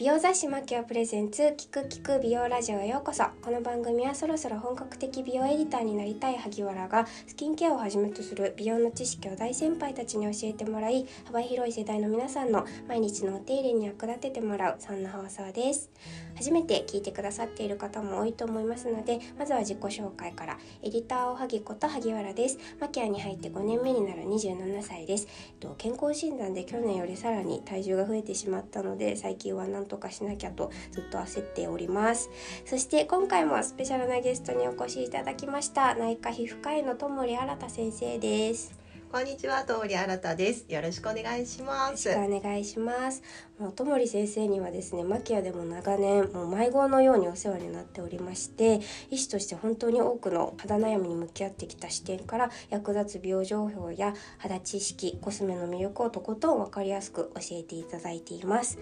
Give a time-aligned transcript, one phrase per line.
[0.00, 3.24] 美容雑誌マキオプレゼンツキクキク美容ラジオへようこそ。
[3.42, 15.90] この番組はそろそろ本格的美容エディターになりたい萩原がスキンケアをはじめとする美容の知識を大先輩たちに教えてもらい幅広い世代の皆さんの毎日のお手入れに役立ててもらうそんな放送です。
[16.34, 22.56] 初めて聞いてくださっている方も多いと思いますのでまずは自己紹介からエディターおはぎこと萩原です。
[22.80, 25.28] マキアに入って5年目になる27歳です
[25.76, 32.30] 健康診断で去年よりさらに体重が増えてしまったので最近は何とかしなきゃとずっと焦っております。
[32.64, 38.89] そして今回もスペシャルなゲストにお越しいただきました内科皮膚科医の友利新先生です。
[39.12, 40.64] こんにちは、通り新です。
[40.68, 42.08] よろしくお願いします。
[42.08, 43.24] よろしくお願いします。
[43.58, 48.78] もうともり先生にはですね、マキアでも長年もう迷子のようにお世話になっておりまして、
[49.10, 58.78] 医師として本当に多くの肌悩みに向き合ってきた視点から役立つ美容情報や肌知識、コスメの魅力をとことん分かりやすく教えていただいています。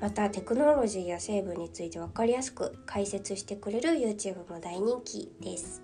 [0.00, 5.82] またテクノロジーや成分について分かりやすく解説してくれる YouTube も大人気です。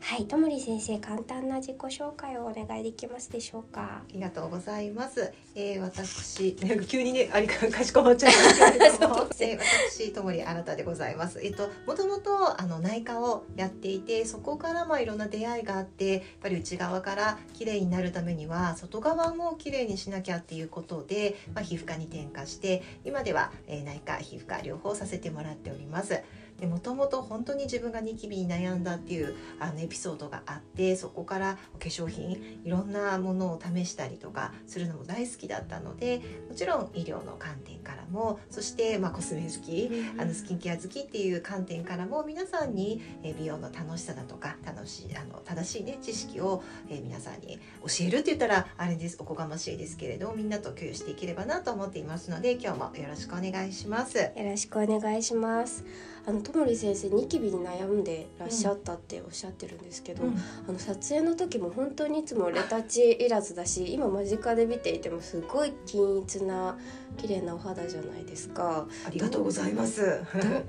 [0.00, 4.02] はい、ともり先生、簡単な自己紹介をお願いできますでしょうか？
[4.02, 5.32] ありがとうございます。
[5.54, 9.26] えー、私、なんか急にね、ありか、 かしこまっちゃいま すけれども。
[9.38, 9.58] えー、
[9.90, 11.40] 私、ともり新たでございます。
[11.42, 16.12] えっと、もともと、あの内科をやっていて、そこから、まあ、いろんな出会いがあって。
[16.12, 21.36] やっぱり内側から綺麗になるためには、外側も綺麗にしなきゃっていうことで。
[21.54, 26.20] まあ、皮膚科に転科して、今では、えー、内科、皮膚科両方させてもらっております。
[26.60, 43.00] でもともと本当に自分がニキビに悩んだっていうあのエピソードがあってそこから化粧品いろんなものを試したりとかするのも大好きだったのでもちろん医療の観点からもそしてまあコスメ好き、あのスキンケア好きっていう観点からも皆さんに
[43.38, 54.18] 美容の楽しさだとか楽しいあの正しいね知識を、え皆さんに教えるって言ったらあれですおこがましいですけれどみんなと共有していければなと思っていますので今日もよろしくお願いします。
[54.18, 55.84] よろしくお願いします。
[56.26, 60.36] あのともり先生ニキビに悩んでらっしゃったっておっしゃってるんですけど、うん、
[60.68, 66.78] あの撮影の時も本当にいつもレタッチいらずだし今間近で見ていてもすごい均一な
[67.20, 68.86] 綺麗なお肌じゃないですか。
[69.06, 70.22] ありがとうございます。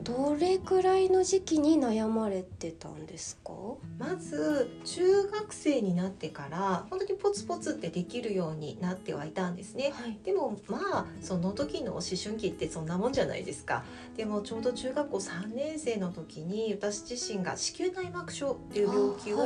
[0.03, 3.53] どれくらいの時期に悩まれてたんですか？
[3.97, 13.85] まず中学生になってから本当にポツポツってできるようになってはいたんですね、はい、でもまあその時の思春期ってそんなもんじゃないですか。
[14.17, 19.39] でもちょうど中学校3年生の時に私自身が子宮内膜症っていう病気を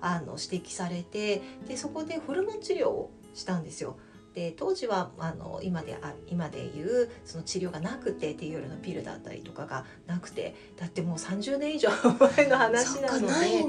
[0.00, 3.96] あ、はい、あの指摘されてでそこでホルモン治療をしたんですよ
[4.34, 11.88] で当時はあの今であ今でいうその治療がなくてっていうようなピルだったりとかがなくてだってもう30年以上
[12.36, 13.28] 前の話なの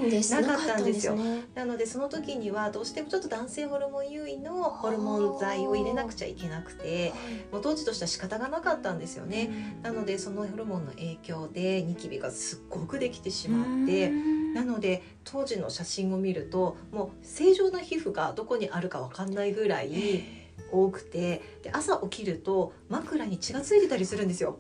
[0.10, 1.16] でなかったんですよ。
[1.54, 7.14] なのでその時にはどうしてもちょっと男性ホルモン優位のホルモン剤を入れなくちゃいけなくて
[7.52, 9.78] もう当時としては仕方がなかったんですよね。
[9.84, 14.12] なのでそのホルモンの影響でニキビがすっごくできてしまって。
[14.56, 20.24] なので当時の写真を見るともう正常な皮膚がどこにあるか分かんないぐらい
[20.72, 24.58] 多くてで朝起きると枕に血がついてたりするんですよ。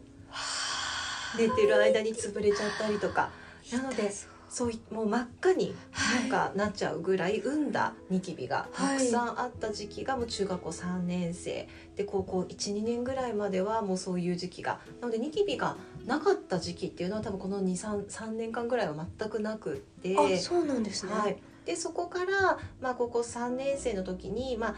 [1.37, 3.29] 寝てる間に潰れちゃったりとか。
[3.71, 4.11] なので
[4.47, 5.75] そういもう真っ赤に
[6.21, 11.67] なんかなっちゃうぐらい産んだニキビがたくさんあった時期がもう中学校3年生。
[11.95, 14.79] で高校12年ぐらいまではもうそういう時期が。
[15.01, 20.15] なのでニキビがなかった時期っていうのは多分この23年間ぐらいは全くなくって。
[20.17, 24.75] あそうなんですね、はい、でそこから、まあ、高校3年生の時に、まあ、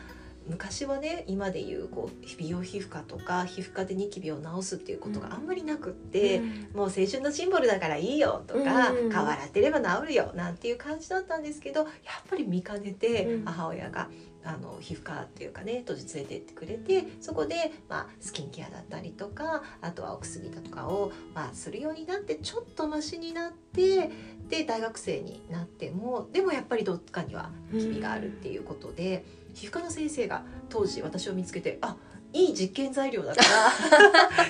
[0.50, 11.90] 昔はね今でいうこう美容皮膚科とか皮膚科でニキビを治すっていうことがあんまりなくって、うん、もう青春のシンボルだからいいよとか、うん、顔洗ってれば治るよなんていう感じだったんですけどやっ
[12.30, 14.10] ぱり見かねて母親が。
[14.44, 24.10] あの皮膚科っていうかね当時連れてってくれてそこで、まあ、スキンケアだったりとかあとはお薬だとかを、まあ、するようになってちょっとマシになって
[24.48, 29.26] で大学生になってもでもやっぱりどっかにはニキビがあるっていうことで。
[29.32, 31.96] うん皮膚科の先生が当時私を見つけてあ
[32.32, 33.42] いい実験材料だか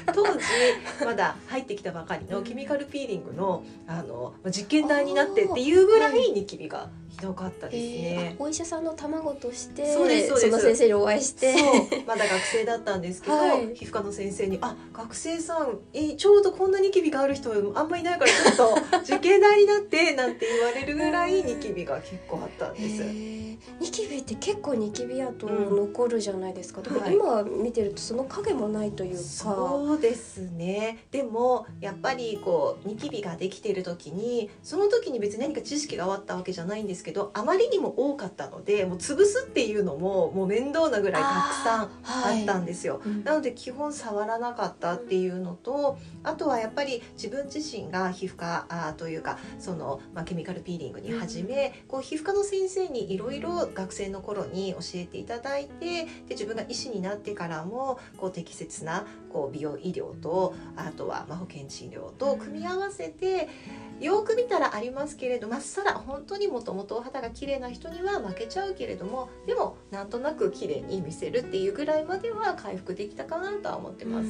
[0.06, 0.39] ら 当時
[1.06, 11.56] まだ入ってきたばかりのケミカルピーリングのあの実験台になってっていうぐらいニキビがひどかったですね、お医者さんの卵としてそうですその先生にお会いして。
[12.06, 23.04] まだ学生だったんですけど、はい、皮膚科の先生に「あ学生さんえちょうどこんなニキビがある人あんまりいないからちょっと実験台になって」 なんて言われるぐらいニキビが結構あったんです。
[23.80, 31.00] ニキビって結構ニキビ跡残るじゃないですか、うん、でも今見てるとその影もないというか、そうですね。
[31.12, 43.00] でもやっぱりこうニキビができている時にその時に別に何か知識があったわけじゃないんですけどあまりにも多かったのでもう潰すっていうのももう面倒なぐらいたくさんあったんですよ。
[43.01, 63.48] はい、なので基本触らなかったっていうのとあとはやっぱり自分自身が皮膚科あというかその、まあ、ケミカルピーリングに始め、うん、こう皮膚科の先生にいろいろ学生の頃に教えていただいてで自分が医師になってからもこう適切なこう美容医療とあとはまあ保険治療と組み合わせて、
[64.00, 74.28] よく見たらありますけれどまっさら本当にもともとお肌が綺麗な人には負けちゃうけれどもでもなんとなく綺麗に見せるっていうぐらいまでは回復できたかなとは思ってます。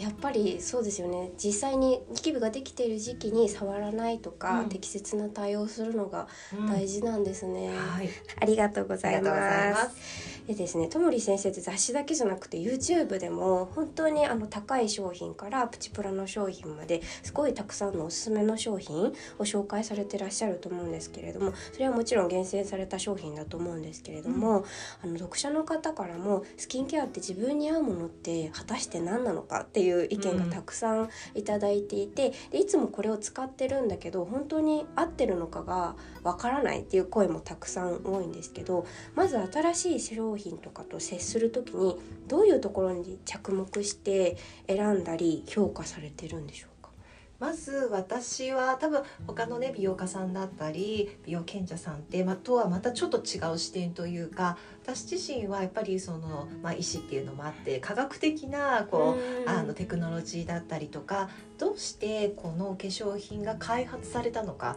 [0.00, 1.32] やっぱりそうですよね。
[1.36, 6.28] 実際にニキビができている時期に触らないとか、うん、適切な対応するのが
[6.68, 8.08] 大事なんですね、うんはい、
[8.40, 24.60] ありがとうございますでですねともり先生って雑誌だけじゃなくて YouTube でも本当にあの高い商品からプチプラの商品まですごいたくさんのおすすめの商品を紹介されてらっしゃると思うんですけれどもそれはもちろん厳選された商品だと思うんですけれども、
[25.02, 41.96] うん、あの読者の方からもスキンケアって自分に合うものって果たして何なのかっていう意見がたくさんいただいていて、でいつもこれを使ってるんだけど本当に合ってるのかがわからないっていう声もたくさん多いんですけどまず新しい商商品とかと接する時に
[42.26, 44.36] どういうところに着目して
[44.66, 46.73] 選んだり評価されてるんでしょう？
[47.38, 64.76] まず私は多分他のね美容家さんだったり美容賢者さんって、まとはまたちょっと違う視点というか私自身はやっぱりその、まあ、医師っていうのもあって科学的なこうあのテクノロジーだったりとかどうしてこの化粧品が開発されたのか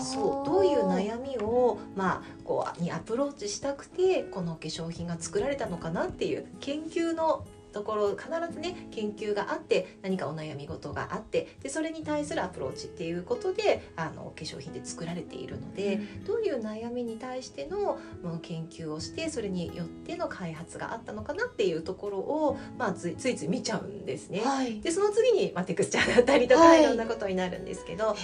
[0.00, 7.46] そうどういう悩みを、まあ、こうにアプローチしたくてこの化粧品が作られたのかなっていう研究の
[7.76, 17.98] ところ必ずね研究があって何かお悩み事があってでそれに対するアプローチっていうことであの化粧品で作られているので、うん、どういう悩みに対しての
[18.40, 24.40] 研究をしてそれによっての開発があったのかなっていうところを、まあ、ついつい見ちゃうんですね。
[24.40, 28.16] はい、でその次に、まあ、テクスチャーだったりとか、はい、いろんなことになるんですけど。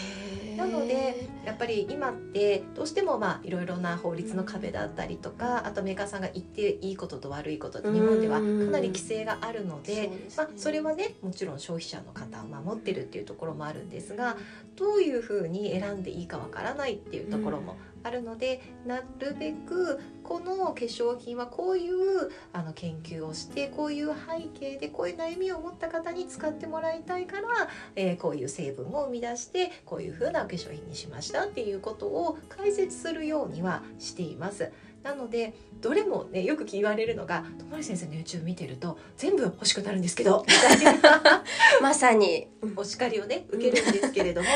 [0.57, 14.37] なのでやっぱり今ってどうしてもまあいろいろな法律の壁だったりとかあとメーカーさんが言っていいことと悪いことって日本ではかなり規制があるので、ね、まあ、それはねもちろん消費者の方を守ってるっていうところもあるんですが
[14.77, 27.49] どういうふうに選んでいいかわからないっていうところもあるので、なるべくこの化粧品はこういうあの研究をしてこういう背景でこういう悩みを持った方に使ってもらいたいから、
[27.95, 34.73] えー、こういう成分を生み出してこういう風な化粧品にしましたっていうことを解説するようにはしています。
[35.03, 41.45] なのでどれもねよく言われるのが「ともり先生の YouTube 見てると全部欲しくなるんですけど」みたいな。
[41.81, 42.49] まさに。
[42.77, 44.49] お叱りをね受けるんですけれども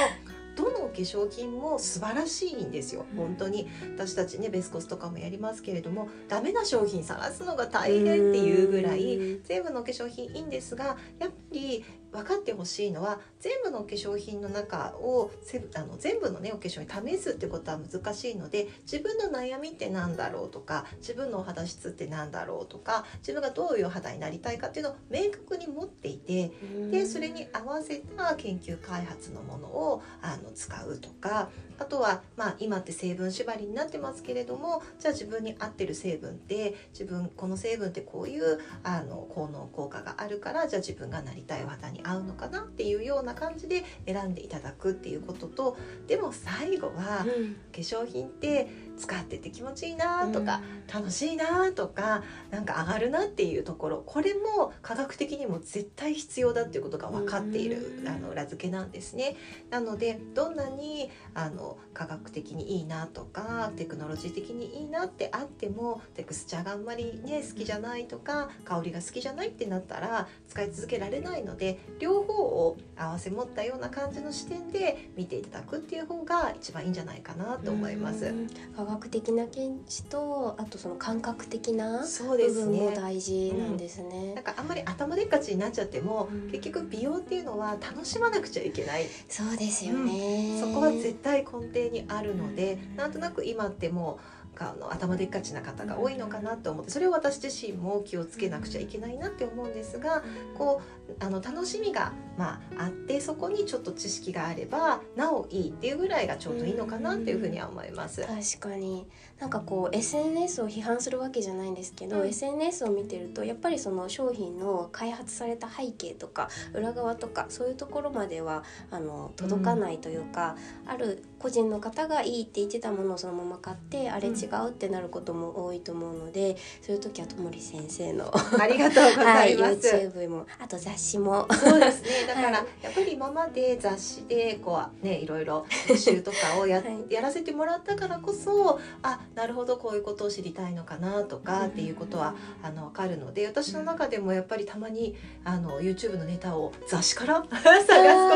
[0.57, 3.05] どの化粧品も素晴らしいんですよ。
[3.17, 3.69] 本当に。
[3.95, 11.85] 私たちねベスコスとかもやりますけれどもダメな商品探すのが大変っていうぐらい全部の化粧品いいんですがやっぱり
[12.17, 15.31] 分かってほしいのは全部の化粧品の中を
[15.75, 26.51] あの全部のねお化粧に試すってことは難しいので自分の悩みって何だろうとか自分のお肌質って何だろうとか自分がどういう肌になりたいかっていうのを明確に持っていて
[26.91, 59.37] でそれに合わせた研究開発のものをあの使うとかあとは、まあ、今って成分縛りになってますけれどもじゃあ自分に合ってる成分って自分この成分ってこういうあの効能効果があるからじゃあ自分がなりたいお肌に合うのかなっていうような感じで選んでいただくっていうこととでも最後は、うん、化粧品って使ってて気持ちいいなとか、うん、楽しいなとかなんか上がるなっていうところこれも科学的にも絶対必要だっていうことが分かっている、うん、あの裏付けなんですね。
[59.71, 78.33] なのでどんなにあの科学的にいいなとかテクノロジー的にいいなってあってもテクスチャーがあんまりね好きじゃないとか香りが好きじゃないってなったら使い続けられないので両方を合わせ持ったような感じの視点で見ていただくっていう方が一番いいんじゃないかなと思います。
[78.77, 84.11] 科学的な見地とあとその感覚的な部分も大事なんですね。
[84.11, 89.07] すねなんかあんまり頭でっかちになっちゃっても、うん、結局美容っていうのは楽しまなくちゃいけない。
[89.29, 100.23] そうですよね、うん、そこは絶対根底にあるので、うん、なんとなく今ってもうあの頭でっかちな方が多いのかなと思ってそれを私自身も気をつけなくちゃいけないなって思うんですが
[100.57, 108.27] こうあの楽しみがまああってそこにちょっと知識があればなおいいっていうぐらいがちょうどいいのかなっていうふうには思います。
[108.27, 109.07] 確かに。
[109.41, 131.47] なんかこう SNS を批判するわけじゃないんですけど、うん、SNS を見てるとやっぱりその商品の開発された背景とか裏側とかそういうところまではあの届かないというか、うん、ある個人の方がいいって言ってたものをそのまま買ってあれ違うってなることも多いと思うので、うん、そういう時はともり先生のありがとうございます、 はい、YouTube もあと雑誌も。
[131.53, 147.95] そうですねだから、やっぱり今まで雑誌でこうねいろいろ 募集とかをや,、やらせてもらったからこそあなるほどこういうことを知りたいのかなとかっていうことは、あの分かるので私の中でもやっぱりたまにあの YouTube のネタを雑誌から 探すこ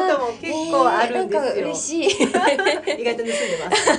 [0.08, 1.52] とも結構あるんですよ。
[1.56, 3.32] えー、嬉しい 意外と盗んで
[3.64, 3.90] ます。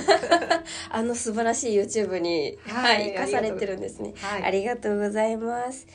[0.90, 4.14] あの素晴らしい YouTube に、はい、生かされてるんですね。
[4.20, 5.86] はい、ありがとうございます。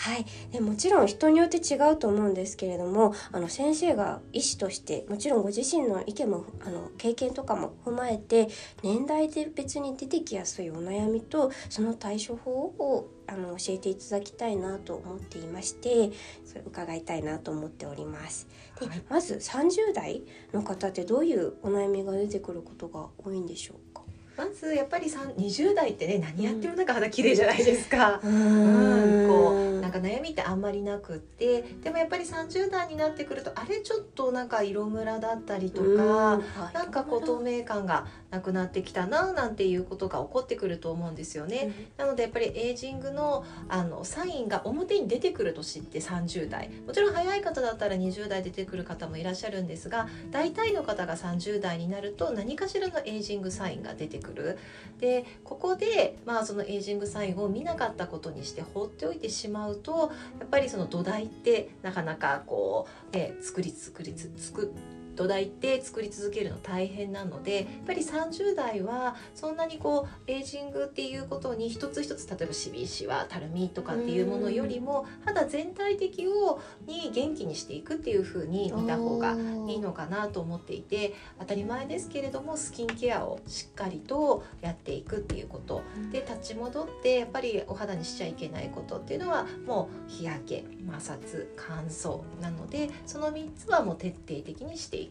[0.00, 8.46] はい、でもちろん人によって違うと思うんですけれどもあの先生が医師としてもちろんご自身の意見もあの経験とかも踏まえて
[8.84, 16.12] 年代で別に出てきやすいお悩みとその対処法をあの教えていただきたいなと思っていまして
[16.44, 18.46] それ伺いたいなと思っております。
[18.78, 24.07] で、はい、まず30代の方ってどういうお悩みが出てくることが多いんでしょうか？
[24.38, 28.20] まずやっぱり20代ってね何やってもなんか肌綺麗じゃないですか。
[28.22, 36.40] うん、こうなんか悩みってあんまりなくってでもやっぱり30代になってくるとあれちょっとなんか色ムラだったりとか
[36.72, 41.72] なんかこう透明感がなくなってきたななんていうことが起こってくると思うんですよね。
[41.96, 54.27] なのでやっぱりエイジングのあのサインが表に出てくる年って30代もちろん早い方だったら20代出てくる方もいらっしゃるんですが大体の方が30代になると何かしらのエイジングサインが出てくる。
[54.28, 54.58] くる。
[55.00, 64.72] でここで、まあ、そのエイジングサインを見なかったことにして放っておいてしまうとやっぱりその土台ってなかなかこう、ね、作り作り作
[65.18, 79.34] 土台って作り続けるの大変なのでやっぱり30代はそんなにこうエイジングっていうことに一つ一つ例えばシビシワたるみとかっていうものよりも肌全体的をに元気にしていくっていう風に見た方が
[79.66, 85.82] いいのかなと思っていて当たり前ですけれどもスキンケアをしっかりとやっていくっていうこと。
[86.12, 95.07] で立ち戻ってやっぱりお肌にしちゃいけないことっていうのはもう日焼け摩擦乾燥なのでその3つはもう徹底的にしていく。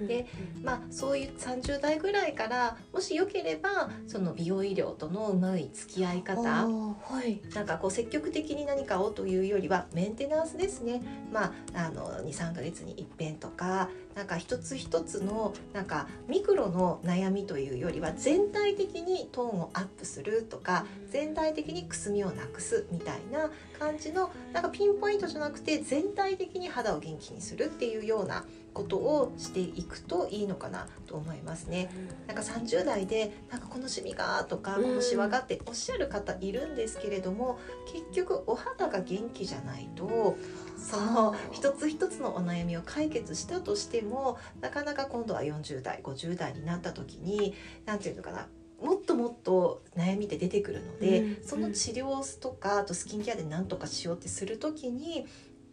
[0.00, 0.26] で
[0.62, 11.00] まあそういう30代ぐらいからもしよければその美容医療とのうまい付き合い方、はい、なんかこう積極的に何かをというよりはメンテナンスですね。
[11.32, 31.90] まああの23か月に一遍とかなんか一つ一つのなんかミクロの悩みというよりは全体的にトーンをアップするとか全体的にくすみをなくすみたいな感じのなんかピンポイントじゃなくて全体的に肌を元気にするっていうようなことをしていくといいのかなと思いますね。
[32.26, 37.58] なんか30代でなんかこのシミがとかこのシワがっておっしゃる方いるんですけれども
[37.92, 40.36] 結局お肌が元気じゃないと
[40.76, 47.54] その一つ一つのお悩みを解決したとしてもなかなか今度は40代50代になった時に
[47.86, 48.48] 何て言うのかな
[48.82, 55.26] もっともっと悩みって出てくるので、うん、その治療とかあとスキンケアで何とかしようってする時に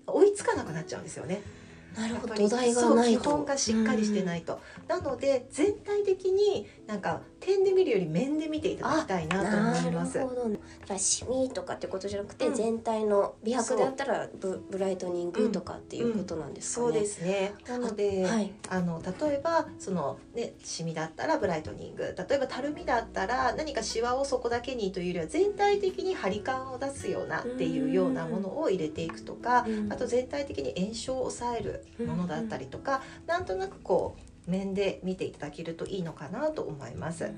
[0.08, 1.42] 追いつかなくなっちゃうんですよね。
[1.96, 2.36] なるほど。
[2.36, 10.18] 土台がないと基本がしっかりしてないと、なので全体的になんか点で見るより面で見ていただきたいなと思います。
[10.18, 16.88] なるほど、ね、だシミとかってことじゃなくて、うん、全体の美白であったらブブライトニングとかっていうことなんですかね。
[16.88, 16.96] うん。
[16.96, 17.54] うん、そうですね。
[17.68, 37.26] なので、はい、あの例えばそのねシミだったらブライトニング、例えばたるみだったら何かシワをそこだけにというよりは全体的に張り感を出すようなっていうようなものを入れていくとか、あと全体的に炎症を抑えるものだったりとか、うんうん、なんとなくこう面で見ていただけるといいのかなと思います。
[37.26, 37.36] うん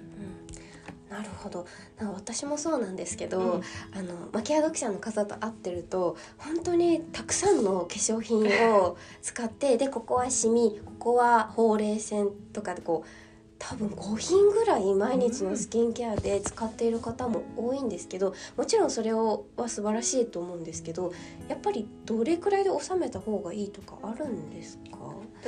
[1.14, 1.68] なるほど。
[2.00, 3.62] な私もそうなんですけど、うん、
[3.94, 13.23] あのマキア読者の方と会ってると本当にたくさんの化粧品を使ってでここはシミここはほうれい線とかでこう
[13.70, 21.13] 多分5品ぐらい毎日のスキンケアで使っている方も多いんですけどもちろんそれをは素晴らしいと思うんですけど
[21.48, 24.98] やっぱりどれくらいで収めた方がいいとかあるんですか？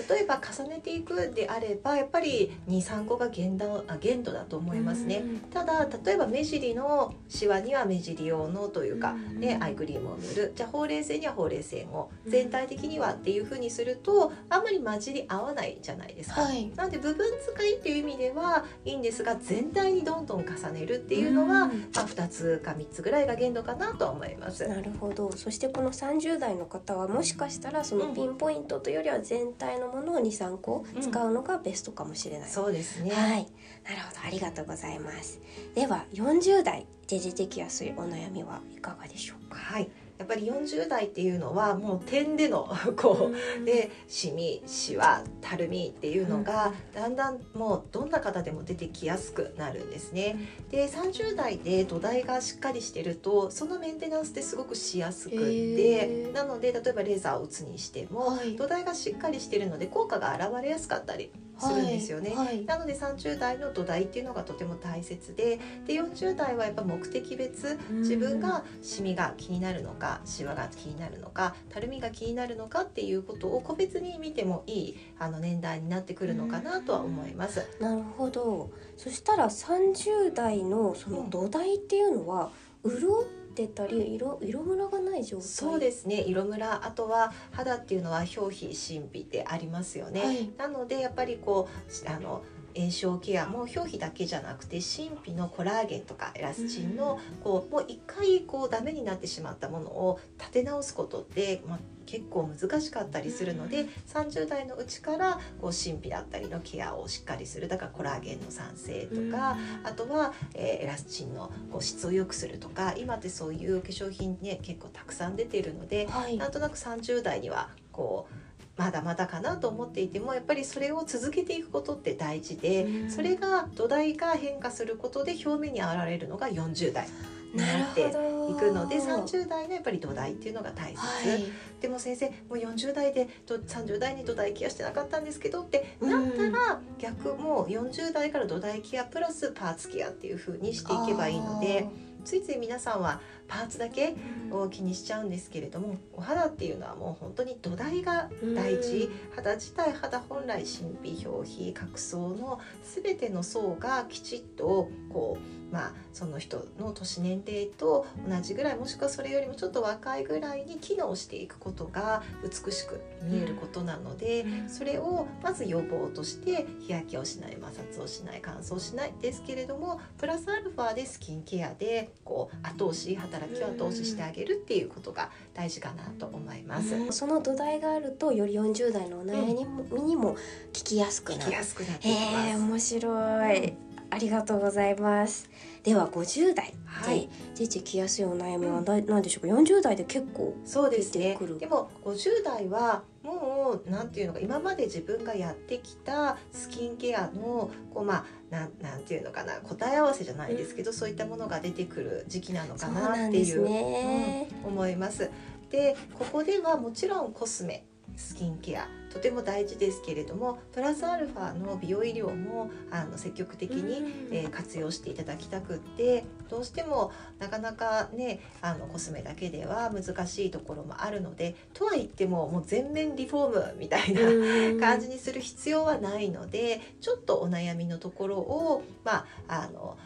[0.09, 10.53] 例えば重ねていくであればやっぱり23個が限度あ限度だと思いますね、ただ例えば目尻のシワには目尻用のというか、ね、アイクリームを塗る。
[10.55, 24.67] じゃあほうれい線にはほうれい線を全体的にはっていうふうにするとあんまり混じり合わないじゃないですか、はい、なので部分使いっていう意味ではいいんですが全体にどんどん重ねるっていうのは、まあ、2つか3つぐらいが限度かなと思います。
[24.67, 25.31] なるほど。
[25.33, 33.11] そしてこの30代の方はもしかしたらそのピンポイントというよりは全体のものを23個使うのがベストかもしれない、うん、そうですね。
[33.11, 33.47] はい。
[33.83, 34.27] なるほど。
[34.27, 35.39] ありがとうございます。
[35.73, 39.57] では40代で出てきやすいお悩みはいかがでしょうか？
[39.57, 43.31] はいやっぱり40代っていうのはもう点でのこ
[43.61, 50.37] うでシミシワたるみっていうのがだんだんもうどんな方でも出てきやすくなるんですね。
[50.71, 62.47] で30代で土台がしっかりしてるとそのメンテナンスってすごくしやすくってなので例えばレーザーを打つにしても、はい、土台がしっかりしてるので効果が現れやすかったりするんですよね、はい。
[62.47, 77.67] はい、なので30代の土台っていうのがとても大切でで40代はやっぱ目的別自分がシミが気になるのかシワが気になるのかたるみが気になるのかっていうことを個別に見てもいいあの年代になってくるのかなとは思います。
[77.79, 78.71] なるほど。
[78.97, 82.51] そしたら30代のその土台っていうのは
[82.83, 85.47] 潤ってたり色色ムラがない状態？
[85.47, 86.21] そうですね。
[86.21, 86.85] 色ムラ。
[86.85, 91.67] あとは肌っていうのは表皮神秘ってありますよね、はい、なのでやっぱりこ
[92.05, 92.43] うあの
[92.75, 118.44] 炎症ケアも表皮だけじゃなくて神秘のコラーゲンとかエラスチンのこうもう一回こうダメになってしまったものを立て直すことって、まあ、結構難しかったりするので30代のうちからこう神秘だったりのケアをしっかりするだからコラーゲンの産生とかあとは、えー、エラスチンのこう質を良くするとか今ってそういう化粧品ね結構たくさん出ているので、はい、なんとなく30代にはこう
[118.77, 127.07] まだまだかなと思っていてもやっぱりそれを続けていくことって大事で、それが土台が変化することで表面に現れるのが40代。
[127.55, 131.45] になっていくので30代のやっぱり土台っていうのが大切、はい、
[131.79, 141.87] でも先生もう40代で30代に土台ケアしてなかったんですけどってなったら逆もう40代から土台ケアプラスパーツケアっていうふうにしていけばいいので。
[142.25, 144.15] ついつい皆さんはパーツだけ
[144.51, 149.09] を気にしちゃうんですけれどもお肌っていうのはもう本当に土台が大事。
[149.35, 177.11] 肌自体肌本来神秘表皮角層の全ての層がきちっとこうまあ、その人の年年齢と同じぐらいもしくはそれよりもちょっと若いぐらいに機能していくことが美しく見えることなので、それをまず予防として日焼けをしない摩擦をしない乾燥しないですけれどもプラスアルファでスキンケアでこう後押し働きを後押ししてあげるっていうことが大事かなと思います。
[177.11, 179.53] その土台があるとより40代のお悩み
[180.01, 180.35] にも
[180.73, 181.43] 聞きやすくなる。
[181.43, 182.09] 聞きやすくなって。
[182.09, 183.73] えー、面白い。
[184.09, 185.49] ありがとうございます
[185.83, 186.73] では50代
[187.07, 205.31] で出てきやすいお悩みは何でしょうか、うん、40代で結構そうですねでも50代はもうなんていうのか今まで自分がやってきたスキンケアのこうまあなんなんていうのかな答え合わせじゃないですけど、うん、そういったものが出てくる時期なのかなっていう、ねうん、思います。
[205.71, 207.85] でここではもちろんコスメ
[208.15, 229.97] スキンケアとても大事ですけれどもプラスアルファの美容医療もあの積極的に、えー、活用していただきたくってどうしてもなかなかねあのコスメだけでは難しいところもあるのでとは言ってももう全面リフォームみたいな感じにする必要はないのでちょっとお悩みのところをまああの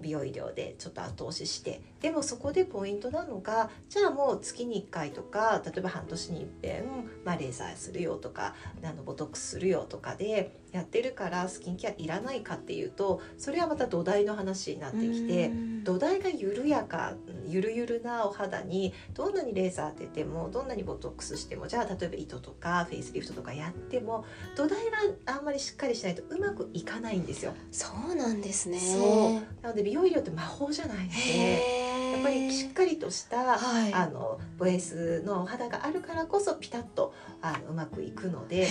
[0.00, 1.80] 美容医療でちょっと後押しして。
[2.00, 6.84] でもそこでポイントなのがじゃあもう月に1回とか例えば半年にいっぺん、
[7.24, 8.54] まあ、レーザーするよとか
[8.84, 15.50] あのボトックスするよとかでやってるからスキンケアいらないかっていうとそれはまた土台の話になってきて
[15.82, 17.14] 土台が緩やか
[17.46, 24.24] ゆるゆるなお肌にどんなにレーザー当ててもどんなにボトックスしてもじゃあ例えば糸とかフェイスリフトとかやっても
[24.56, 27.54] 土台があんまりしっかりしないとうまくいかないんですよ。
[27.70, 31.86] そうなんですねそうなので美容医療って魔法じゃないので。
[32.16, 38.66] やっぱりしっかりとした、はい、あのベースの肌があるからこそピタッとあのうまくいくので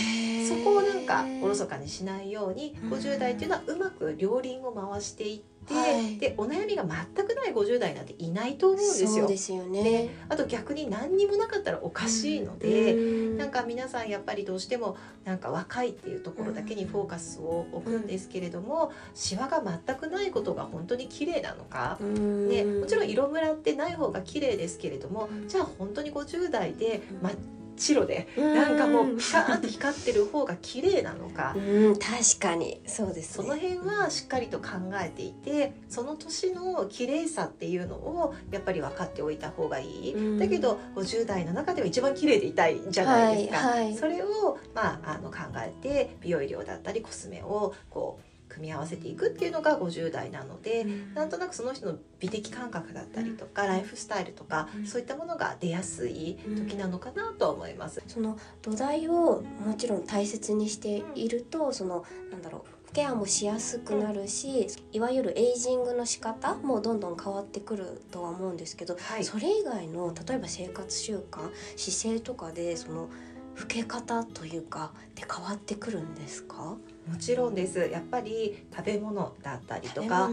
[0.47, 5.54] そこをなんかおろそかにしないように50代っていうのはうまく両輪を回していって。
[5.73, 9.27] はい、でお悩みが全くない50代なんていないと思うんですよ。
[9.27, 10.09] ですよね。
[10.29, 12.97] あと逆に何にもなかったらおかしいので、う
[13.33, 27.31] ん、なんか皆さんやっぱりどうしてもなんか若いっていうところだけにフォーカスを置くんですけれども、うん、シワが全くないことが本当に綺麗なのか、うん、ね、もちろん色ムラってない方が綺麗ですけれども、じゃあ本当に50代で、ま
[27.75, 31.53] 白でなんかもうピカーンと光ってる方が綺麗なのか。
[31.55, 32.81] うん確かに。
[32.85, 34.67] そうです、ね、その辺はしっかりと考
[35.01, 58.01] えていてその年の綺麗さっていうのをやっぱり分かっておいた方がいい、だけど50代の中では一番綺麗でいたいじゃないですか、はいはい、それを、まあ、あの考えて美容医療だったりコスメをこう組み合わせていくっていうのが50代なので、うん、なんとなくその人の美的感覚だったりとか、うん、ライフスタイルとか、うん、そういったものが出やすい時なのかなと思います。
[58.07, 73.09] その土台をもちろん大切にしていると、そのなんだろうケアもしやすくなるしいわゆるエイジングの仕方もどんどん変わってくるとは思うんですけど、はい、それ以外の例えば生活習慣姿勢とかでその
[73.57, 76.75] 老け方というかって変わってくるんですか？
[77.07, 77.79] もちろんです。
[77.79, 80.29] やっぱり食べ物だったりとか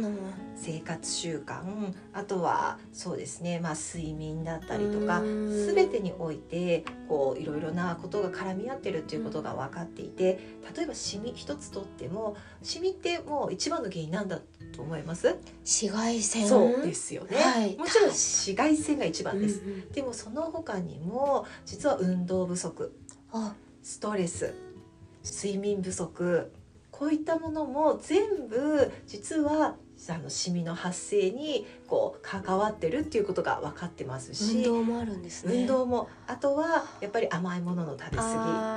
[0.57, 1.63] 生活習慣
[2.13, 10.39] あとはそうですね、まあ、睡眠だったりとか全てにおいてこういろいろなことが絡み合ってるっていうことが分かっていて
[10.75, 14.41] 例えばシミ一つとってもシミってもう一番の原因なんだ
[14.75, 15.37] と思います？
[15.63, 16.49] 紫外線？
[16.49, 22.97] そうですよね、はい、もちろん紫外線が一番です、でもその他にも実は運動不足
[23.83, 24.55] ストレス
[25.25, 26.53] 睡眠不足
[26.91, 29.77] こういったものも全部実は
[30.09, 35.55] あのシミの発生にこう関わってるっていうことが分かってますし運動もあるんですね。
[35.61, 38.35] 運動もあとはやっぱり甘いものの食べ過ぎ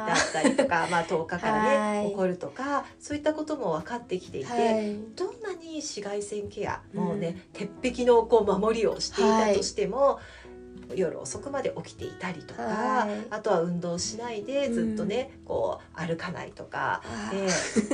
[0.08, 10.45] だったりとかまあ10日からね起こるとかそういったことも分かってきていて、はい、どんなに紫外線ケアもうね、うん、鉄壁のこう守りをしていたとしても、はい
[10.94, 17.02] 夜遅くまで起きていたりとか、はい、あとは運動しないでずっとね、うん、こう歩かないとか。
[17.32, 17.48] で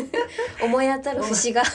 [0.64, 1.64] 思い当たる節が。
[1.64, 1.70] で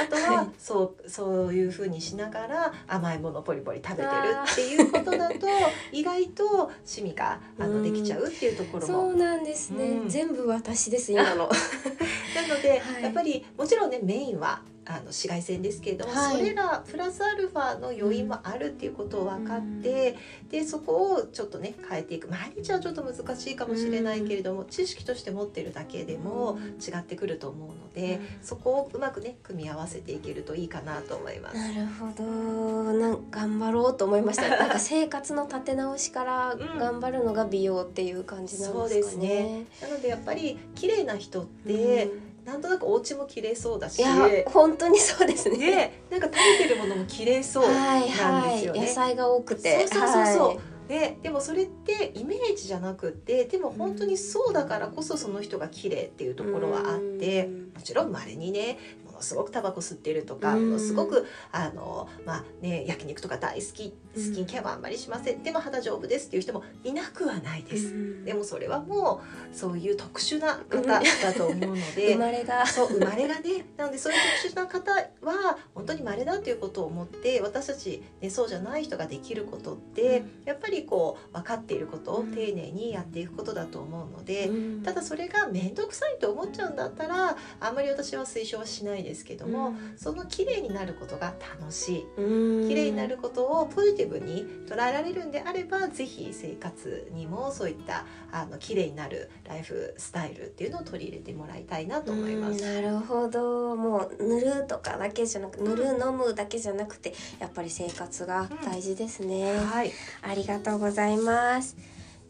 [0.00, 4.08] あとは、はい、そうそういうふうにしながら甘いものポリポリ食べてる
[4.50, 5.46] っていうことだと
[5.92, 11.50] 意外と趣味があのできちゃうっていうところも、そうなんですね、うん、全部私です今の。
[12.34, 22.28] なので、はい、やっぱりもちろんねメインはあの紫外線ですけれども、はい、それらプラスアルファの要因もあるっていうことを分かって、うん、でそこをちょっとね変えていく。
[22.28, 31.56] 毎日はちょっと難しいかもしれないけれども、うん、知識として持ってるだけでも違ってくると思うので、うん、そこをうまくね組み合わせていけるといいかなと思います。
[31.56, 32.92] なるほど。
[32.92, 34.48] なん頑張ろうと思いました。
[34.58, 39.28] なんか生活の立て直しから頑張るのが美容っていう感じなんですかね。
[39.28, 39.66] ね。
[39.80, 42.10] なのでやっぱり綺麗な人って、
[42.44, 44.02] なんとなくお家も綺麗そうだし。
[44.46, 46.02] 本当にそうですね。
[46.10, 49.86] でなんか食べてるものも綺麗そうなんですよね、はいはい、野菜が多くて。
[49.86, 50.58] そうそうそうそう、はい。
[50.88, 58.76] ででもそれってイメージじゃなくてでも本当にそうだからこそその人が綺麗っていうところはあってもちろんまれにね
[59.20, 69.20] すごくタバコ吸ってるとか、ものすごくあの、まあね、焼肉とか大好きスキンケアはあんまりしません、でも肌丈夫ですっていう人もいなくはないです、でもそれはも
[69.52, 71.00] うそういう特殊な方だ
[71.36, 72.14] と思うので。
[72.14, 72.66] 生まれが。
[72.66, 73.66] そう生まれがね。
[73.76, 74.92] なのでそういう特殊な方
[75.22, 84.50] は本当に稀だということを思って私たち、ね、そうじゃない人ができることって、やっぱりこう分かっていることを丁寧にやっていくことだと思うので、
[84.84, 92.06] ただそれが面倒くさいと思っちゃうんだったらあんまり私は推奨はしないですけども、その綺麗になることが楽しい。
[92.16, 102.62] 綺麗になることをポジティブに捉えられるんであれば是非生活にもそういったあの綺麗になるライフスタイルっていうのを取り入れてもらいたいなと思います。
[102.62, 109.52] なるほどもう塗るとかだけじゃなく塗る飲むだけじゃなくてやっぱり生活が大事ですね。
[109.52, 111.76] うん、はい、ありがとうございます。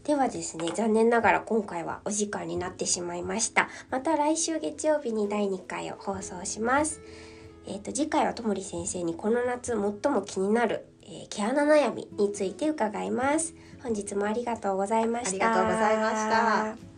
[0.04, 3.68] ではですね、残念ながら今回はお時間になってしまいました。
[3.90, 7.02] また来週月曜日に第2回を放送します。
[7.66, 13.54] えっ、ー、と、次回はともり先生にこの夏最も気になる、えー、毛穴悩みについて伺います。
[13.82, 15.50] 本日もありがとうございました。
[15.50, 16.89] ありがとうございました。